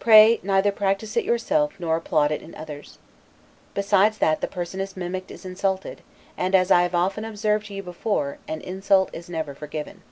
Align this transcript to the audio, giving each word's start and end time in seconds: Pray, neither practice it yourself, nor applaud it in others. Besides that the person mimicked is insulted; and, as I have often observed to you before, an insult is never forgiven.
Pray, 0.00 0.40
neither 0.42 0.72
practice 0.72 1.16
it 1.16 1.24
yourself, 1.24 1.74
nor 1.78 1.94
applaud 1.94 2.32
it 2.32 2.42
in 2.42 2.52
others. 2.56 2.98
Besides 3.74 4.18
that 4.18 4.40
the 4.40 4.48
person 4.48 4.84
mimicked 4.96 5.30
is 5.30 5.44
insulted; 5.44 6.00
and, 6.36 6.56
as 6.56 6.72
I 6.72 6.82
have 6.82 6.96
often 6.96 7.24
observed 7.24 7.66
to 7.66 7.74
you 7.74 7.82
before, 7.84 8.38
an 8.48 8.60
insult 8.60 9.08
is 9.12 9.28
never 9.30 9.54
forgiven. 9.54 10.02